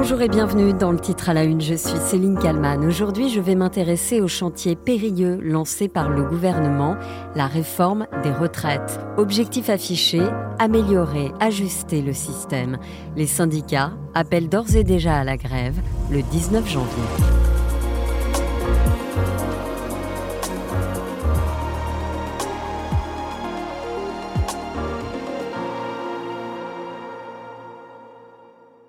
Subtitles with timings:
[0.00, 1.60] Bonjour et bienvenue dans le titre à la une.
[1.60, 2.84] Je suis Céline Kalman.
[2.86, 6.96] Aujourd'hui, je vais m'intéresser au chantier périlleux lancé par le gouvernement,
[7.34, 9.00] la réforme des retraites.
[9.16, 10.20] Objectif affiché
[10.60, 12.78] améliorer, ajuster le système.
[13.16, 15.80] Les syndicats appellent d'ores et déjà à la grève
[16.12, 17.47] le 19 janvier.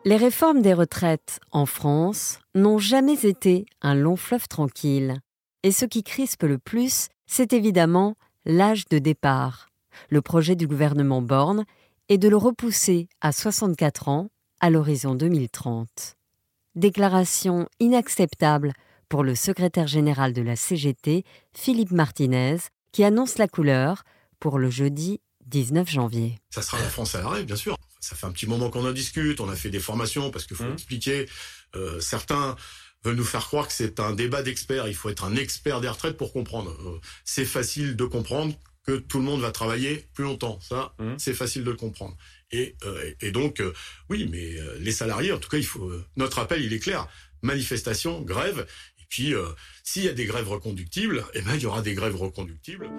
[0.05, 5.20] Les réformes des retraites en France n'ont jamais été un long fleuve tranquille.
[5.63, 9.67] Et ce qui crispe le plus, c'est évidemment l'âge de départ.
[10.09, 11.66] Le projet du gouvernement Borne
[12.08, 14.30] est de le repousser à 64 ans
[14.62, 16.16] à l'horizon 2030.
[16.75, 18.72] Déclaration inacceptable
[19.09, 22.58] pour le secrétaire général de la CGT, Philippe Martinez,
[22.94, 24.03] qui annonce la couleur
[24.39, 26.39] pour le jeudi 19 janvier.
[26.52, 27.75] Ça sera la à l'arrêt, bien sûr
[28.09, 30.58] ça fait un petit moment qu'on en discute, on a fait des formations parce qu'il
[30.58, 30.73] faut mmh.
[30.73, 31.26] expliquer.
[31.76, 32.55] Euh, certains
[33.04, 34.88] veulent nous faire croire que c'est un débat d'experts.
[34.88, 36.72] Il faut être un expert des retraites pour comprendre.
[36.72, 40.59] Euh, c'est facile de comprendre que tout le monde va travailler plus longtemps.
[40.59, 41.14] Ça, mmh.
[41.20, 42.17] c'est facile de le comprendre.
[42.52, 43.61] Et, euh, et donc,
[44.09, 45.92] oui, mais les salariés, en tout cas, il faut.
[46.16, 47.08] notre appel, il est clair.
[47.44, 48.66] Manifestation, grève.
[48.98, 49.33] Et puis,
[49.83, 52.89] s'il y a des grèves reconductibles, eh ben, il y aura des grèves reconductibles.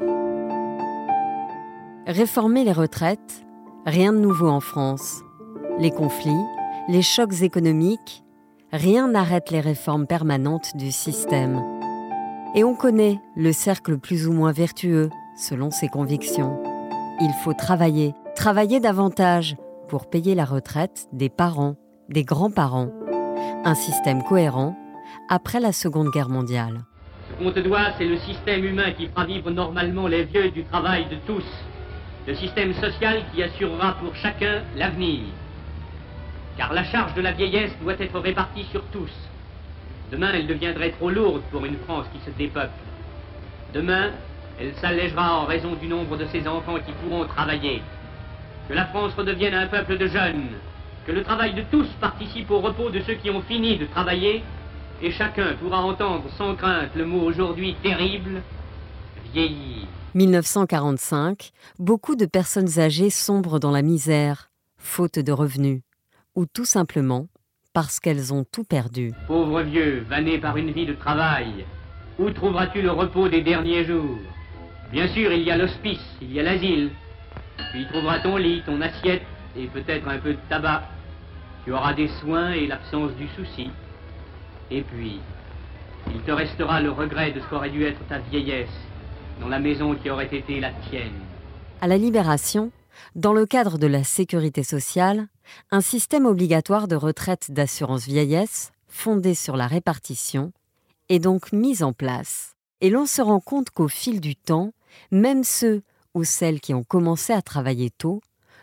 [2.07, 3.45] Réformer les retraites,
[3.87, 5.23] Rien de nouveau en France.
[5.79, 6.45] Les conflits,
[6.89, 8.23] les chocs économiques,
[8.73, 11.63] rien n'arrête les réformes permanentes du système.
[12.55, 16.63] Et on connaît le cercle plus ou moins vertueux selon ses convictions.
[17.23, 19.57] Il faut travailler, travailler davantage
[19.89, 21.77] pour payer la retraite des parents,
[22.11, 22.91] des grands-parents.
[23.65, 24.77] Un système cohérent
[25.31, 26.83] après la Seconde Guerre mondiale.
[27.31, 30.65] Ce qu'on te doit, c'est le système humain qui fera vivre normalement les vieux du
[30.65, 31.45] travail de tous
[32.27, 35.21] le système social qui assurera pour chacun l'avenir.
[36.57, 39.13] Car la charge de la vieillesse doit être répartie sur tous.
[40.13, 42.73] Demain, elle deviendrait trop lourde pour une France qui se dépeuple.
[43.73, 44.11] Demain,
[44.61, 47.83] elle s'allégera en raison du nombre de ses enfants qui pourront travailler.
[48.69, 50.49] Que la France redevienne un peuple de jeunes.
[51.07, 54.43] Que le travail de tous participe au repos de ceux qui ont fini de travailler.
[55.03, 58.43] Et chacun pourra entendre sans crainte le mot aujourd'hui terrible,
[59.33, 59.87] vieillir.
[60.15, 65.83] 1945, beaucoup de personnes âgées sombrent dans la misère, faute de revenus,
[66.35, 67.29] ou tout simplement
[67.73, 69.13] parce qu'elles ont tout perdu.
[69.29, 71.65] Pauvre vieux, vanné par une vie de travail,
[72.19, 74.19] où trouveras-tu le repos des derniers jours?
[74.91, 76.91] Bien sûr, il y a l'hospice, il y a l'asile.
[77.73, 79.23] Tu y trouveras ton lit, ton assiette
[79.57, 80.83] et peut-être un peu de tabac.
[81.65, 83.71] Tu auras des soins et l'absence du souci.
[84.71, 85.21] Et puis,
[86.13, 88.69] il te restera le regret de ce qu'aurait dû être ta vieillesse
[89.41, 91.13] dans la maison qui aurait été la tienne.
[91.81, 92.71] À la Libération,
[93.15, 95.27] dans le cadre de la sécurité sociale,
[95.71, 100.53] un système obligatoire de retraite d'assurance vieillesse, fondé sur la répartition,
[101.09, 102.55] est donc mis en place.
[102.81, 104.73] Et l'on se rend compte qu'au fil du temps,
[105.11, 105.83] même ceux
[106.15, 108.21] ou celles qui ont commencé à travailler tôt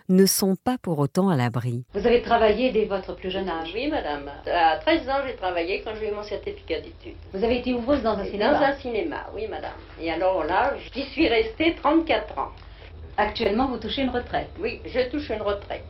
[0.10, 1.84] ne sont pas pour autant à l'abri.
[1.94, 4.30] Vous avez travaillé dès votre plus jeune âge Oui, madame.
[4.46, 7.18] À 13 ans, j'ai travaillé quand j'ai eu mon certificat d'études.
[7.34, 9.72] Vous avez été ouvreuse dans un cinéma Dans un cinéma, oui, madame.
[10.02, 12.52] Et alors là, j'y suis restée 34 ans.
[13.18, 15.84] Actuellement, vous touchez une retraite Oui, je touche une retraite.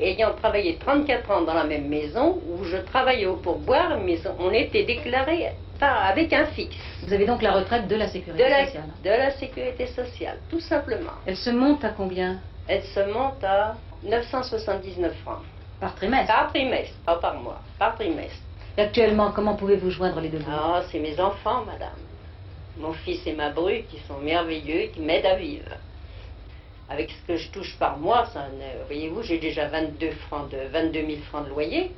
[0.00, 4.50] Ayant travaillé 34 ans dans la même maison, où je travaillais au pourboire, mais on
[4.50, 5.50] était déclarés
[5.82, 6.76] avec un fixe.
[7.06, 11.12] Vous avez donc la retraite de la sécurité sociale De la sécurité sociale, tout simplement.
[11.26, 12.38] Elle se monte à combien?
[12.70, 15.42] Elle se monte à 979 francs.
[15.80, 18.38] Par trimestre Par trimestre, pas par mois, par trimestre.
[18.78, 21.98] Et actuellement, comment pouvez-vous joindre les deux Ah, c'est mes enfants, madame.
[22.78, 25.70] Mon fils et ma bru qui sont merveilleux, qui m'aident à vivre.
[26.88, 28.28] Avec ce que je touche par mois,
[28.86, 31.90] voyez-vous, j'ai déjà 22, francs de, 22 000 francs de loyer.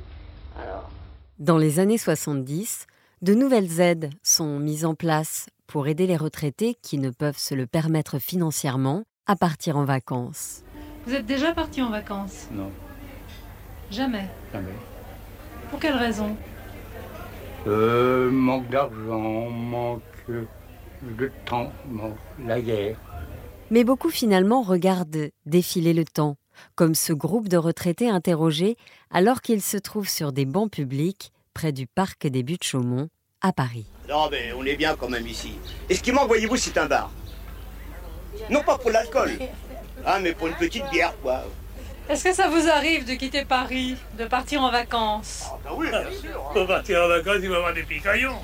[0.59, 0.89] Alors.
[1.37, 2.87] Dans les années 70,
[3.21, 7.53] de nouvelles aides sont mises en place pour aider les retraités qui ne peuvent se
[7.53, 10.61] le permettre financièrement à partir en vacances.
[11.05, 12.47] Vous êtes déjà parti en vacances?
[12.51, 12.71] Non.
[13.91, 14.73] Jamais Jamais.
[15.69, 16.35] Pour quelle raison?
[17.67, 21.71] Euh, Manque d'argent, manque de temps,
[22.45, 22.97] la guerre.
[23.71, 26.37] Mais beaucoup finalement regardent défiler le temps,
[26.75, 28.77] comme ce groupe de retraités interrogés
[29.09, 33.09] alors qu'ils se trouvent sur des bancs publics près du parc des Buttes-Chaumont,
[33.41, 33.85] à Paris.
[34.09, 35.53] Non mais on est bien quand même ici.
[35.89, 37.11] Et ce qui manque, voyez-vous, c'est un bar.
[38.49, 39.31] Non pas pour l'alcool,
[40.05, 41.43] ah, mais pour une petite bière, quoi.
[42.09, 45.89] Est-ce que ça vous arrive de quitter Paris, de partir en vacances Ah, bah oui,
[45.89, 46.35] bien sûr.
[46.35, 46.53] Hein.
[46.53, 48.37] Pour partir en vacances, il va y avoir des picaillons.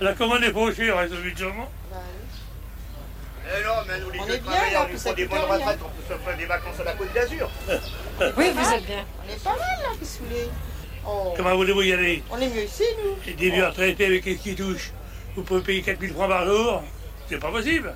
[0.00, 4.88] La commande est fauchée, on reste au but Eh non, mais nous, les jeunes travailleurs,
[4.90, 7.50] nous font des bonnes retraites, on peut se faire des vacances à la Côte d'Azur.
[8.36, 9.04] oui, vous êtes bien.
[9.26, 10.48] On est pas mal, là, Pissoulé.
[11.04, 11.34] Oh.
[11.36, 13.16] Comment voulez-vous y aller On est mieux ici, nous.
[13.26, 14.92] Et des vieux retraités avec ce qui touche.
[15.34, 16.82] Vous pouvez payer 4000 francs par jour
[17.28, 17.92] C'est pas possible.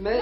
[0.00, 0.20] Mais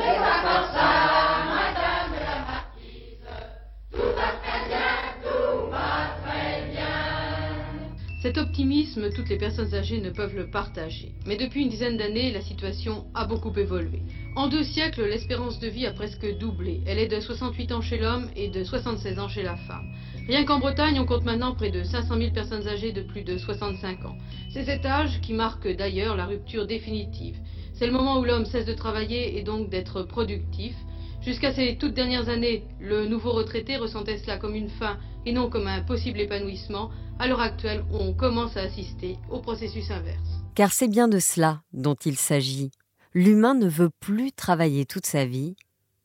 [8.23, 11.13] Cet optimisme, toutes les personnes âgées ne peuvent le partager.
[11.27, 14.03] Mais depuis une dizaine d'années, la situation a beaucoup évolué.
[14.35, 16.81] En deux siècles, l'espérance de vie a presque doublé.
[16.87, 19.93] Elle est de 68 ans chez l'homme et de 76 ans chez la femme.
[20.27, 23.37] Rien qu'en Bretagne, on compte maintenant près de 500 000 personnes âgées de plus de
[23.37, 24.17] 65 ans.
[24.53, 27.37] C'est cet âge qui marque d'ailleurs la rupture définitive.
[27.79, 30.75] C'est le moment où l'homme cesse de travailler et donc d'être productif.
[31.21, 34.97] Jusqu'à ces toutes dernières années, le nouveau retraité ressentait cela comme une fin
[35.27, 36.91] et non comme un possible épanouissement.
[37.19, 40.41] À l'heure actuelle, on commence à assister au processus inverse.
[40.55, 42.71] Car c'est bien de cela dont il s'agit.
[43.13, 45.55] L'humain ne veut plus travailler toute sa vie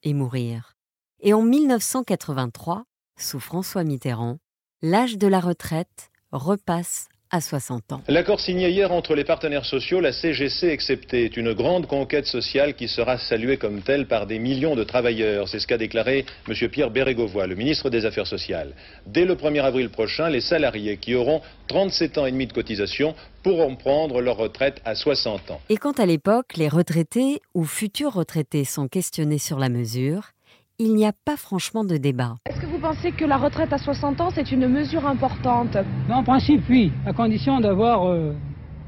[0.04, 0.74] et mourir.
[1.22, 2.84] Et en 1983,
[3.18, 4.40] sous François Mitterrand,
[4.82, 8.02] l'âge de la retraite repasse à 60 ans.
[8.08, 12.76] L'accord signé hier entre les partenaires sociaux, la CGC excepté, est une grande conquête sociale
[12.76, 15.48] qui sera saluée comme telle par des millions de travailleurs.
[15.48, 16.70] C'est ce qu'a déclaré M.
[16.70, 18.74] Pierre Bérégovoy, le ministre des Affaires sociales.
[19.08, 23.16] Dès le 1er avril prochain, les salariés qui auront 37 ans et demi de cotisation
[23.44, 25.62] pourront prendre leur retraite à 60 ans.
[25.70, 30.32] Et quand à l'époque, les retraités ou futurs retraités sont questionnés sur la mesure,
[30.80, 32.38] il n'y a pas franchement de débat.
[32.48, 35.78] Est-ce que vous pensez que la retraite à 60 ans, c'est une mesure importante?
[36.10, 38.34] En principe, oui, à condition d'avoir euh,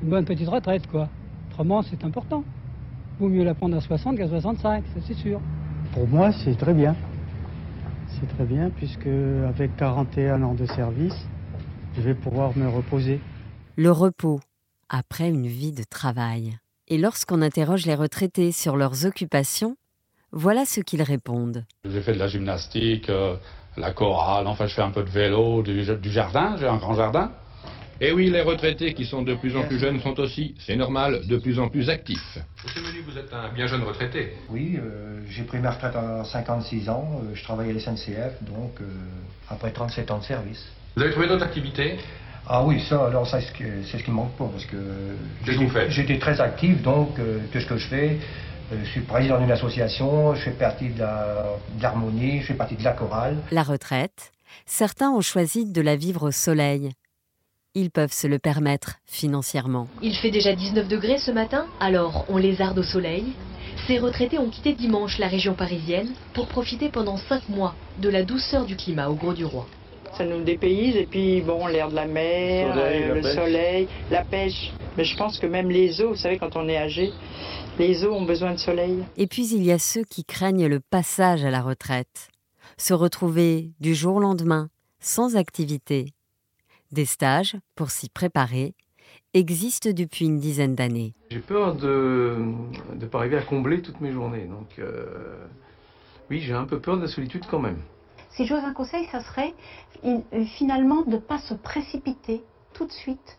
[0.01, 1.07] une bonne petite retraite, quoi.
[1.51, 2.43] Autrement, c'est important.
[3.19, 5.39] Vaut mieux la prendre à 60 qu'à 65, ça c'est sûr.
[5.93, 6.95] Pour moi, c'est très bien.
[8.07, 9.07] C'est très bien, puisque
[9.47, 11.27] avec 41 ans de service,
[11.95, 13.21] je vais pouvoir me reposer.
[13.75, 14.39] Le repos,
[14.89, 16.57] après une vie de travail.
[16.87, 19.75] Et lorsqu'on interroge les retraités sur leurs occupations,
[20.33, 21.63] voilà ce qu'ils répondent.
[21.85, 23.35] J'ai fait de la gymnastique, euh,
[23.77, 27.31] la chorale, enfin je fais un peu de vélo, du, jardin, j'ai un grand jardin.
[28.01, 31.21] Et oui, les retraités qui sont de plus en plus jeunes sont aussi, c'est normal,
[31.27, 32.39] de plus en plus actifs.
[32.65, 34.33] Monsieur Menu, vous êtes un bien jeune retraité.
[34.49, 38.79] Oui, euh, j'ai pris ma retraite à 56 ans, euh, je travaille à l'SNCF, donc
[39.49, 40.65] après 37 ans de service.
[40.95, 41.97] Vous avez trouvé d'autres activités?
[42.45, 44.75] Ah oui, ça, alors ça, c'est ce qui me manque pas, parce que
[45.89, 48.17] j'étais très actif, donc tout ce que je fais, euh,
[48.83, 51.03] je suis président d'une association, je fais partie de
[51.81, 53.37] l'harmonie, je fais partie de la chorale.
[53.51, 54.31] La retraite,
[54.65, 56.91] certains ont choisi de la vivre au soleil.
[57.75, 59.87] Ils peuvent se le permettre financièrement.
[60.01, 63.33] Il fait déjà 19 degrés ce matin, alors on lézarde au soleil.
[63.87, 68.23] Ces retraités ont quitté dimanche la région parisienne pour profiter pendant 5 mois de la
[68.23, 69.67] douceur du climat au Gros du Roi.
[70.17, 74.71] Ça nous dépayse et puis bon, l'air de la mer, euh, le soleil, la pêche.
[74.97, 77.11] Mais je pense que même les eaux, vous savez, quand on est âgé,
[77.79, 79.03] les eaux ont besoin de soleil.
[79.17, 82.29] Et puis il y a ceux qui craignent le passage à la retraite,
[82.77, 84.69] se retrouver du jour au lendemain
[84.99, 86.13] sans activité.
[86.91, 88.75] Des stages pour s'y préparer
[89.33, 91.15] existent depuis une dizaine d'années.
[91.31, 92.37] J'ai peur de
[92.95, 94.45] ne pas arriver à combler toutes mes journées.
[94.45, 95.05] Donc euh,
[96.29, 97.79] oui, j'ai un peu peur de la solitude quand même.
[98.35, 99.53] Si j'ose un conseil, ça serait
[100.57, 102.43] finalement de ne pas se précipiter
[102.73, 103.37] tout de suite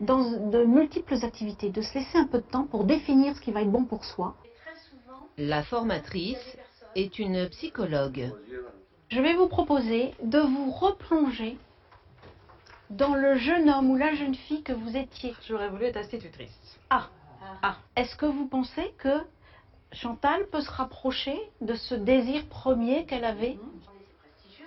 [0.00, 3.50] dans de multiples activités, de se laisser un peu de temps pour définir ce qui
[3.50, 4.36] va être bon pour soi.
[5.36, 6.56] La formatrice
[6.94, 8.30] est une psychologue.
[9.08, 11.58] Je vais vous proposer de vous replonger
[12.90, 15.34] dans le jeune homme ou la jeune fille que vous étiez.
[15.48, 16.78] J'aurais voulu être institutrice.
[16.90, 17.08] Ah,
[17.62, 17.76] ah.
[17.96, 19.22] Est-ce que vous pensez que
[19.92, 23.58] Chantal peut se rapprocher de ce désir premier qu'elle avait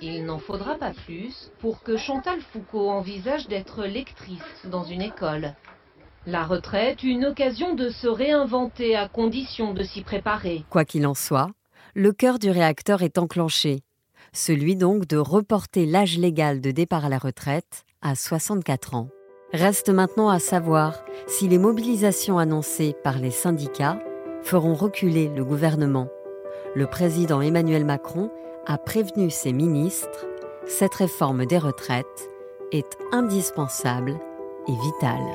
[0.02, 5.54] il n'en faudra pas plus pour que Chantal Foucault envisage d'être lectrice dans une école.
[6.26, 10.64] La retraite, une occasion de se réinventer à condition de s'y préparer.
[10.70, 11.50] Quoi qu'il en soit,
[11.96, 13.82] le cœur du réacteur est enclenché,
[14.34, 19.10] celui donc de reporter l'âge légal de départ à la retraite à 64 ans.
[19.54, 24.00] Reste maintenant à savoir si les mobilisations annoncées par les syndicats
[24.44, 26.08] feront reculer le gouvernement.
[26.76, 28.30] Le président Emmanuel Macron
[28.70, 30.28] a prévenu ses ministres,
[30.68, 32.30] cette réforme des retraites
[32.72, 34.20] est indispensable
[34.68, 35.26] et vitale.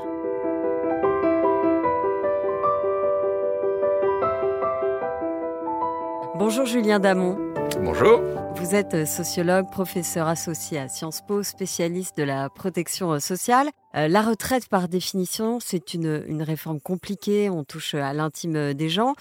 [6.35, 7.37] Bonjour Julien Damon.
[7.81, 8.21] Bonjour.
[8.55, 13.69] Vous êtes sociologue, professeur associé à Sciences Po, spécialiste de la protection sociale.
[13.97, 18.87] Euh, la retraite, par définition, c'est une, une réforme compliquée, on touche à l'intime des
[18.87, 19.13] gens.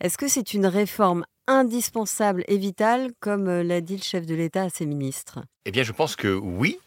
[0.00, 4.34] Est-ce que c'est une réforme indispensable et vitale, comme euh, l'a dit le chef de
[4.34, 6.78] l'État à ses ministres Eh bien, je pense que oui.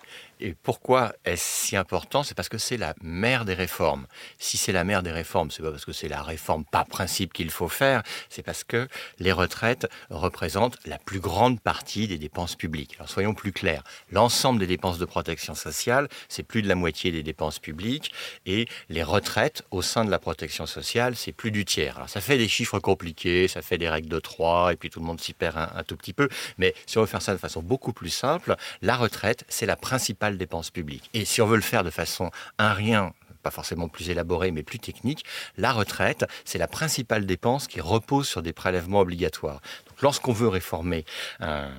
[0.44, 2.22] Et pourquoi est-ce si important?
[2.22, 4.08] C'est parce que c'est la mère des réformes.
[4.40, 7.32] Si c'est la mère des réformes, c'est pas parce que c'est la réforme par principe
[7.32, 8.90] qu'il faut faire, c'est parce que
[9.20, 12.96] les retraites représentent la plus grande partie des dépenses publiques.
[12.98, 17.12] Alors soyons plus clairs, l'ensemble des dépenses de protection sociale, c'est plus de la moitié
[17.12, 18.12] des dépenses publiques,
[18.46, 21.96] et les retraites au sein de la protection sociale, c'est plus du tiers.
[21.96, 25.00] Alors ça fait des chiffres compliqués, ça fait des règles de 3, et puis tout
[25.00, 26.28] le monde s'y perd un, tout petit peu,
[26.58, 29.78] mais si on veut faire ça de façon beaucoup plus simple, la retraite, c'est la
[29.78, 30.03] principale
[30.38, 31.10] dépense publique.
[31.14, 34.64] Et si on veut le faire de façon un rien pas forcément plus élaborée, mais
[34.64, 35.26] plus technique,
[35.58, 39.62] la retraite, c'est la principale dépense qui repose sur des prélèvements obligatoires.
[40.04, 41.06] Lorsqu'on veut réformer
[41.40, 41.70] un,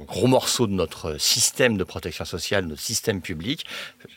[0.00, 3.64] gros morceau de notre système de protection sociale, notre système public,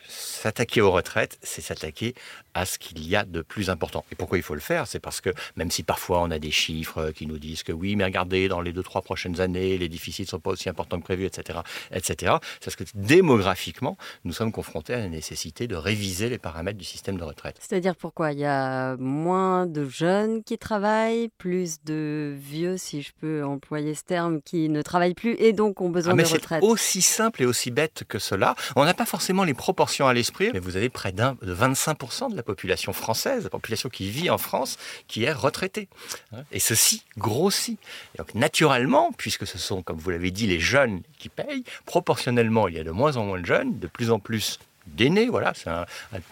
[0.08, 2.16] s'attaquer aux retraites, c'est s'attaquer
[2.56, 4.04] à ce qu'il y a de plus important.
[4.12, 4.88] Et pourquoi il faut le faire?
[4.88, 7.96] C'est parce que même si parfois on a des chiffres qui nous disent que oui,
[7.96, 10.98] mais regardez, dans les deux, trois prochaines années, les déficits ne sont pas aussi importants
[10.98, 11.60] que prévu, etc.,
[11.92, 16.80] etc., c'est parce que démographiquement, nous sommes confrontés à la nécessité de réviser les paramètres
[16.80, 17.58] du système de retraite.
[17.60, 18.32] C'est-à-dire pourquoi?
[18.32, 23.96] Il y a moins de jeunes qui travaillent, plus de vieux, si je peux employer
[23.96, 26.62] ce terme, qui ne travaillent plus et donc ont besoin ah, mais de retraite.
[26.62, 28.56] C'est aussi simple et aussi bête que cela.
[28.76, 32.36] On n'a pas forcément les proportions à l'esprit mais vous avez près de 25% de
[32.36, 35.88] la population française, la population qui vit en France, qui est retraitée.
[36.34, 36.44] Hein.
[36.52, 37.80] Et ceci grossit.
[38.18, 42.76] donc naturellement, puisque ce sont, comme vous l'avez dit, les jeunes qui payent, proportionnellement, il
[42.76, 44.60] y a de moins en moins de jeunes, de plus en plus
[44.96, 45.86] d'aînés, voilà, c'est un,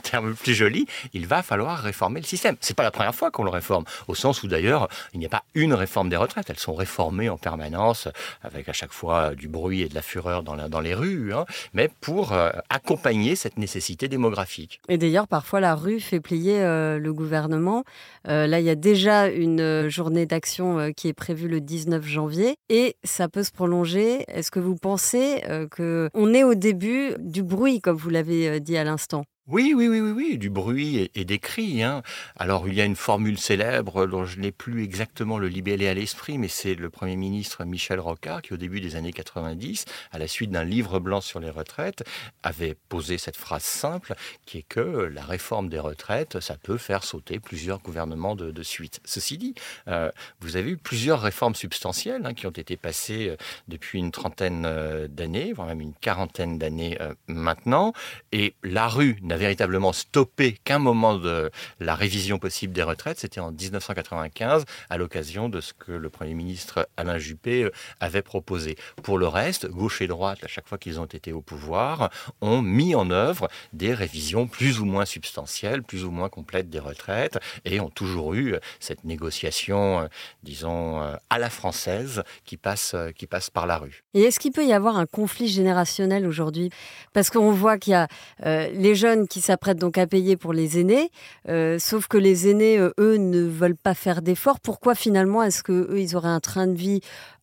[0.03, 2.55] terme plus joli, il va falloir réformer le système.
[2.61, 5.29] C'est pas la première fois qu'on le réforme, au sens où d'ailleurs, il n'y a
[5.29, 8.07] pas une réforme des retraites, elles sont réformées en permanence,
[8.43, 11.45] avec à chaque fois du bruit et de la fureur dans, dans les rues, hein,
[11.73, 14.81] mais pour euh, accompagner cette nécessité démographique.
[14.89, 17.83] Et d'ailleurs, parfois, la rue fait plier euh, le gouvernement.
[18.27, 22.55] Euh, là, il y a déjà une journée d'action qui est prévue le 19 janvier,
[22.69, 24.25] et ça peut se prolonger.
[24.27, 25.41] Est-ce que vous pensez
[25.75, 29.25] qu'on est au début du bruit, comme vous l'avez euh, dit à l'instant.
[29.47, 31.83] Oui, oui, oui, oui, oui, du bruit et, des cris.
[31.83, 32.01] Hein.
[32.35, 35.93] Alors, il y a une formule célèbre dont je n'ai plus exactement le libellé à
[35.93, 40.17] l'esprit, mais c'est le Premier ministre Michel Rocard qui, au début des années 90, à
[40.17, 42.03] la suite d'un livre blanc sur les retraites,
[42.41, 44.15] avait posé cette phrase simple
[44.47, 48.99] qui est que la réforme des retraites, ça peut faire sauter plusieurs gouvernements de, suite.
[49.05, 49.53] Ceci dit,
[49.87, 50.09] euh,
[50.39, 53.35] vous avez eu plusieurs réformes substantielles hein, qui ont été passées euh,
[53.67, 56.97] depuis une trentaine euh, d'années, voire même une quarantaine d'années
[57.27, 57.93] maintenant,
[58.31, 63.39] et la rue n'a véritablement stoppé qu'un moment de la révision possible des retraites, c'était
[63.39, 68.77] en 1995, à l'occasion de ce que le Premier ministre Alain Juppé euh, avait proposé.
[69.03, 72.09] Pour le reste, gauche et droite, à chaque fois qu'ils ont été au pouvoir,
[72.41, 76.79] ont mis en œuvre des révisions plus ou moins substantielles, plus ou moins complètes des
[76.79, 80.07] retraites, et ont toujours eu cette négociation, euh,
[80.43, 84.03] disons, euh, à la française, qui passe, qui passe par la rue.
[84.13, 86.69] Et est-ce qu'il peut y avoir un conflit générationnel aujourd'hui?
[87.13, 88.07] Parce qu'on voit qu'il y a
[88.43, 91.11] les jeunes qui s'apprêtent donc à payer pour les aînés,
[91.49, 94.59] euh, sauf que les aînés, euh, eux, ne veulent pas faire d'efforts.
[94.59, 97.01] Pourquoi finalement est-ce qu'eux, ils auraient un train de vie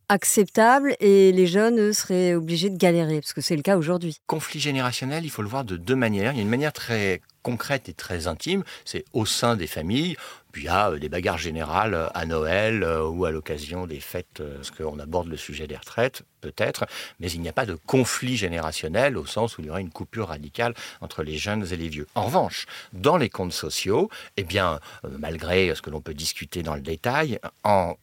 [0.09, 4.19] acceptable et les jeunes, eux, seraient obligés de galérer, parce que c'est le cas aujourd'hui.
[4.27, 6.33] Conflit générationnel, il faut le voir de deux manières.
[6.33, 10.17] Il y a une manière très concrète et très intime, c'est au sein des familles.
[10.53, 14.43] Puis il y a des bagarres générales euh, à Noël ou à l'occasion des fêtes,
[14.57, 16.85] parce qu'on aborde le sujet des retraites, peut-être,
[17.21, 19.91] mais il n'y a pas de conflit générationnel au sens où il y aurait une
[19.91, 22.07] coupure radicale entre les jeunes et les vieux.
[22.15, 24.81] En revanche, dans les comptes sociaux, eh bien,
[25.19, 27.95] malgré ce que l'on peut discuter dans le détail, en,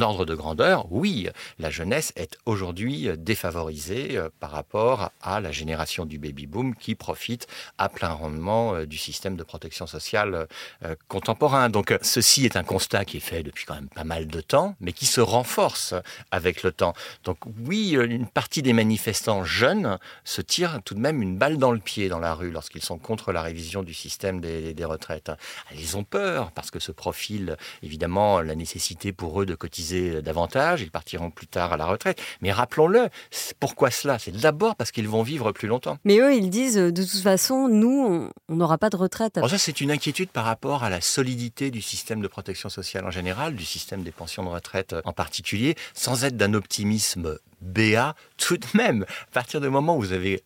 [0.00, 1.28] ordre de grandeur, oui,
[1.58, 7.46] la jeunesse est aujourd'hui défavorisée par rapport à la génération du baby-boom qui profite
[7.78, 10.46] à plein rendement du système de protection sociale
[11.08, 11.70] contemporain.
[11.70, 14.74] Donc ceci est un constat qui est fait depuis quand même pas mal de temps,
[14.80, 15.94] mais qui se renforce
[16.30, 16.94] avec le temps.
[17.24, 21.72] Donc oui, une partie des manifestants jeunes se tirent tout de même une balle dans
[21.72, 25.32] le pied dans la rue lorsqu'ils sont contre la révision du système des, retraites.
[25.74, 30.82] Ils ont peur parce que ce profil, évidemment, la nécessité pour eux de cotiser davantage,
[30.82, 32.20] ils partiront plus tard à la retraite.
[32.40, 33.08] Mais rappelons-le,
[33.58, 34.18] pourquoi cela?
[34.18, 35.98] C'est d'abord parce qu'ils vont vivre plus longtemps.
[36.04, 39.40] Mais eux, ils disent, de toute façon, nous, on n'aura pas de retraite.
[39.48, 43.10] ça, c'est une inquiétude par rapport à la solidité du système de protection sociale en
[43.10, 48.56] général, du système des pensions de retraite en particulier, sans être d'un optimisme béat tout
[48.56, 49.04] de même.
[49.28, 50.42] À partir du moment où vous avez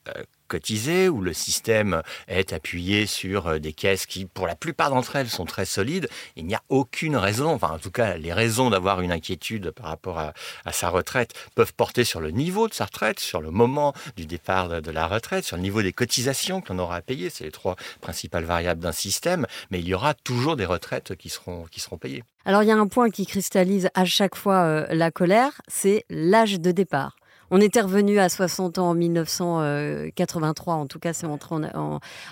[0.51, 4.91] euh, cotisé, où le système est appuyé sur euh, des caisses qui, pour la plupart
[4.91, 8.33] d'entre elles, sont très solides, il n'y a aucune raison, enfin en tout cas les
[8.33, 10.33] raisons d'avoir une inquiétude par rapport à,
[10.73, 14.81] sa retraite peuvent porter sur le niveau de sa retraite, sur le moment du départ
[14.81, 17.31] de, la retraite, sur le niveau des cotisations que l'on aura à payer.
[17.31, 21.29] C'est les trois principales variables d'un système, mais il y aura toujours des retraites qui
[21.29, 22.25] seront, qui seront payées.
[22.45, 26.05] Alors il y a un point qui cristallise à chaque fois euh, la colère, c'est
[26.09, 27.17] l'âge de départ
[27.51, 31.57] On était revenu à 60 ans en 1983, en tout cas c'est entré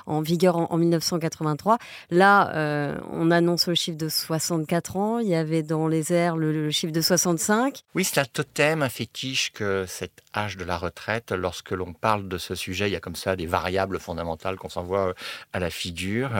[0.06, 1.78] en, vigueur en, 1983.
[2.10, 6.36] Là, euh, on annonce le chiffre de 64 ans, il y avait dans les airs
[6.36, 7.82] le, chiffre de 65.
[7.94, 12.28] Oui, c'est un totem, un fétiche que cet âge de la retraite, lorsque l'on parle
[12.28, 15.14] de ce sujet, il y a comme ça des variables fondamentales qu'on s'envoie euh,
[15.52, 16.30] à la figure.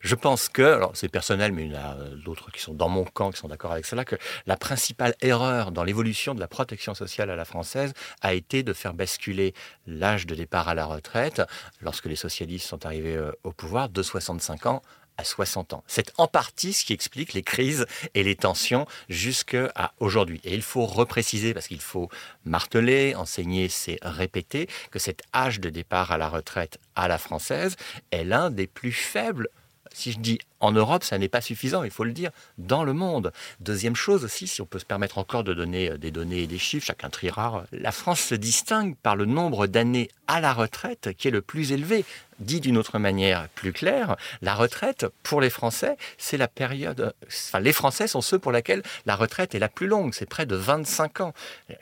[0.00, 2.74] Je pense que, alors c'est personnel, mais il y en a euh, d'autres qui sont
[2.74, 4.16] dans mon camp, qui sont d'accord avec cela, que
[4.46, 7.94] la principale erreur dans l'évolution de la protection sociale à la française
[8.26, 9.54] a été de faire basculer
[9.86, 11.42] l'âge de départ à la retraite,
[11.80, 14.82] lorsque les socialistes sont arrivés euh, au pouvoir, de 65 ans
[15.18, 15.84] à 60 ans.
[15.86, 20.40] C'est en partie ce qui explique les crises et les tensions jusqu'à aujourd'hui.
[20.44, 22.10] Et il faut repréciser, parce qu'il faut
[22.44, 27.76] marteler, enseigner, c'est répéter, que cet âge de départ à la retraite à la française
[28.10, 29.48] est l'un des plus faibles
[29.96, 32.92] si je dis en Europe, ça n'est pas suffisant, il faut le dire, dans le
[32.92, 33.32] monde.
[33.60, 36.46] Deuxième chose aussi, si on peut se permettre encore de donner euh, des données et
[36.46, 41.14] des chiffres, chacun triera, la France se distingue par le nombre d'années à la retraite
[41.16, 42.04] qui est le plus élevé.
[42.40, 47.14] Dit d'une autre manière plus claire, la retraite, pour les Français, c'est la période...
[47.26, 50.44] Enfin, les Français sont ceux pour lesquels la retraite est la plus longue, c'est près
[50.44, 51.32] de 25 ans.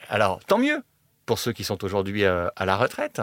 [0.07, 0.81] Alors, tant mieux,
[1.25, 3.21] pour ceux qui sont aujourd'hui euh, à la retraite.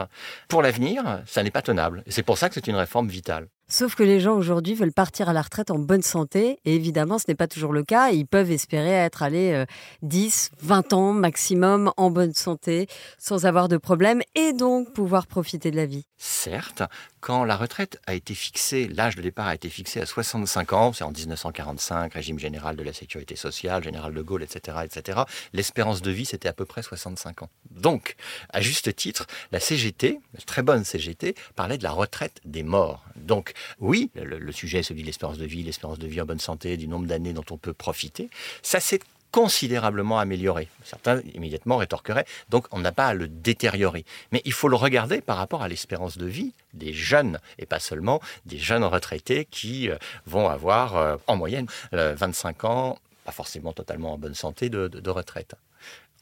[0.48, 2.02] Pour l'avenir, ça n'est pas tenable.
[2.08, 3.48] C'est pour ça que c'est une réforme vitale.
[3.72, 6.58] Sauf que les gens aujourd'hui veulent partir à la retraite en bonne santé.
[6.66, 8.10] Et évidemment, ce n'est pas toujours le cas.
[8.10, 9.64] Ils peuvent espérer être allés
[10.02, 12.86] 10, euh, 20 ans maximum en bonne santé,
[13.16, 16.04] sans avoir de problème, et donc pouvoir profiter de la vie.
[16.18, 16.82] Certes,
[17.22, 20.92] quand la retraite a été fixée, l'âge de départ a été fixé à 65 ans,
[20.92, 25.20] c'est en 1945, régime général de la sécurité sociale, général de Gaulle, etc., etc.,
[25.52, 27.48] l'espérance de vie, c'était à peu près 65 ans.
[27.70, 28.16] Donc,
[28.50, 33.04] à juste titre, la CGT, très bonne CGT, parlait de la retraite des morts.
[33.14, 36.40] Donc, oui, le, sujet est celui de l'espérance de vie, l'espérance de vie en bonne
[36.40, 38.30] santé, du nombre d'années dont on peut profiter.
[38.62, 39.00] Ça s'est
[39.32, 40.68] considérablement amélioré.
[40.84, 44.04] Certains immédiatement rétorqueraient, donc on n'a pas à le détériorer.
[44.30, 47.80] Mais il faut le regarder par rapport à l'espérance de vie des jeunes, et pas
[47.80, 49.96] seulement des jeunes retraités qui euh,
[50.26, 55.10] vont avoir euh, en moyenne 25 euh, ans, pas forcément totalement en bonne santé, de
[55.10, 55.54] retraite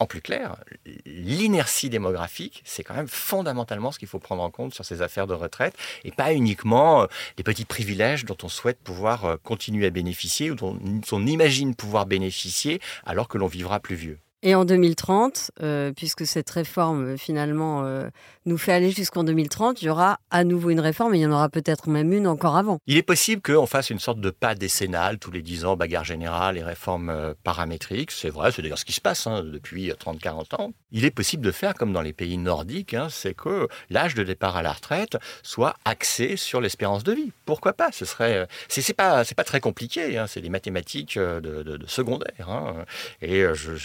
[0.00, 0.56] en plus clair,
[1.04, 5.26] l'inertie démographique, c'est quand même fondamentalement ce qu'il faut prendre en compte sur ces affaires
[5.26, 10.50] de retraite et pas uniquement les petits privilèges dont on souhaite pouvoir continuer à bénéficier
[10.50, 10.78] ou dont
[11.12, 14.18] on imagine pouvoir bénéficier alors que l'on vivra plus vieux.
[14.42, 18.08] Et en 2030, euh, puisque cette réforme finalement euh,
[18.46, 21.26] nous fait aller jusqu'en 2030, il y aura à nouveau une réforme et il y
[21.26, 22.78] en aura peut-être même une encore avant.
[22.86, 26.04] Il est possible qu'on fasse une sorte de pas décennal, tous les 10 ans, bagarre
[26.04, 28.12] générale et réforme euh, paramétrique.
[28.12, 30.72] C'est vrai, c'est d'ailleurs ce qui se passe hein, depuis 30-40 ans.
[30.90, 34.22] Il est possible de faire comme dans les pays nordiques, hein, c'est que l'âge de
[34.22, 37.30] départ à la retraite soit axé sur l'espérance de vie.
[37.44, 37.92] Pourquoi pas?
[37.92, 40.16] Ce serait, c'est pas, c'est pas très compliqué.
[40.16, 42.74] Hein, c'est des mathématiques de secondaire.
[43.20, 43.76] Et je,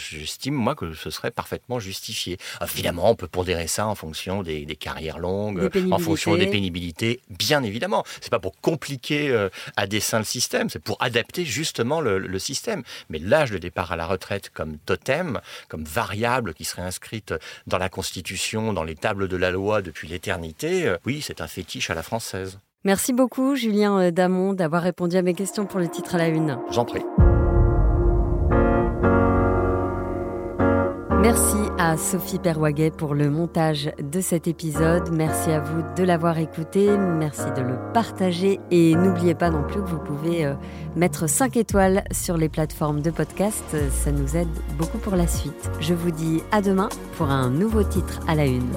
[0.53, 2.38] moi, que ce serait parfaitement justifié.
[2.62, 7.63] Évidemment, on peut pondérer ça en fonction des, carrières longues, en fonction des pénibilités, bien
[7.63, 8.03] évidemment.
[8.21, 12.84] C'est pas pour compliquer euh, à dessein le système, c'est pour adapter justement le, système.
[13.10, 17.34] Mais l'âge de départ à la retraite comme totem, comme variable qui serait inscrite
[17.65, 21.47] dans la Constitution, dans les tables de la loi depuis l'éternité, euh, oui, c'est un
[21.47, 22.60] fétiche à la française.
[22.84, 26.27] Merci beaucoup, Julien euh, Damon, d'avoir répondu à mes questions pour le titre à la
[26.27, 26.60] une.
[26.69, 27.01] J'en prie.
[31.25, 35.09] Merci à Sophie Perwaguet pour le montage de cet épisode.
[35.11, 36.95] Merci à vous de l'avoir écouté.
[36.95, 38.59] Merci de le partager.
[38.69, 40.53] Et n'oubliez pas non plus que vous pouvez euh,
[40.95, 43.75] mettre 5 étoiles sur les plateformes de podcast.
[43.89, 45.71] Ça nous aide beaucoup pour la suite.
[45.79, 48.69] Je vous dis à demain pour un nouveau titre à la une.